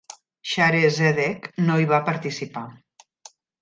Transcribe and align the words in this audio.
Shaare 0.51 0.79
Zedek 0.95 1.47
no 1.69 1.79
hi 1.83 1.89
va 1.95 2.03
participar. 2.11 2.69